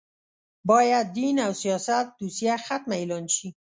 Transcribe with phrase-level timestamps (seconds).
[0.67, 3.49] باید دین او سیاست دوسیه ختمه اعلان شي